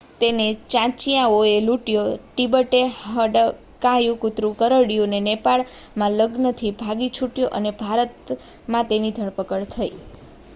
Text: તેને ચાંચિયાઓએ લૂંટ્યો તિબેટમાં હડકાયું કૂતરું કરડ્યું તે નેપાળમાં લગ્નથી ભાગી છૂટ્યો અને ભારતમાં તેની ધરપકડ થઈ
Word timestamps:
તેને 0.19 0.45
ચાંચિયાઓએ 0.71 1.51
લૂંટ્યો 1.65 2.05
તિબેટમાં 2.35 2.95
હડકાયું 3.09 4.17
કૂતરું 4.19 4.55
કરડ્યું 4.59 5.13
તે 5.13 5.21
નેપાળમાં 5.27 6.17
લગ્નથી 6.17 6.73
ભાગી 6.79 7.11
છૂટ્યો 7.13 7.53
અને 7.53 7.75
ભારતમાં 7.79 8.91
તેની 8.91 9.15
ધરપકડ 9.15 9.71
થઈ 9.71 9.93